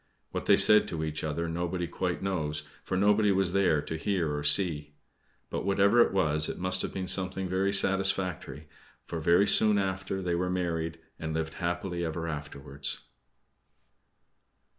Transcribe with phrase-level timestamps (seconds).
[0.31, 4.35] What they said to each other nobody quite knows, for nobody was there to hear
[4.35, 4.95] or see.
[5.51, 8.67] But whatever it was, it must have been something very satisfactory;
[9.05, 13.01] for very soon after they were married, and lived happily ever afterwards.